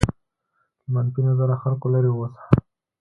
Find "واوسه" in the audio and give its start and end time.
2.13-2.41